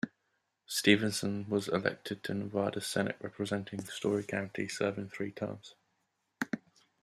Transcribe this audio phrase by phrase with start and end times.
[0.65, 5.75] Stevenson was elected to Nevada Senate representing Storey County, serving three terms.